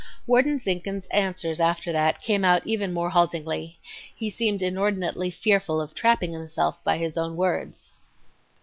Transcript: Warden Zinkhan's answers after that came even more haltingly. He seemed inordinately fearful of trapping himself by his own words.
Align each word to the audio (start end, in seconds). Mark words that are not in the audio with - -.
Warden 0.25 0.57
Zinkhan's 0.57 1.05
answers 1.11 1.59
after 1.59 1.91
that 1.91 2.23
came 2.23 2.43
even 2.65 2.91
more 2.91 3.11
haltingly. 3.11 3.77
He 4.15 4.31
seemed 4.31 4.63
inordinately 4.63 5.29
fearful 5.29 5.79
of 5.79 5.93
trapping 5.93 6.33
himself 6.33 6.83
by 6.83 6.97
his 6.97 7.17
own 7.19 7.35
words. 7.35 7.91